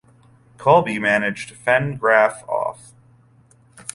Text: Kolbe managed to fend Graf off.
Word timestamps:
Kolbe 0.57 0.99
managed 0.99 1.49
to 1.49 1.55
fend 1.55 1.99
Graf 1.99 2.41
off. 2.49 2.91